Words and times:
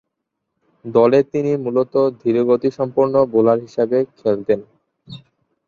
দলে 0.85 1.19
তিনি 1.31 1.51
মূলতঃ 1.63 1.93
ধীরগতিসম্পন্ন 2.21 3.15
বোলার 3.33 3.57
হিসেবে 3.65 3.97
খেলতেন। 4.19 4.59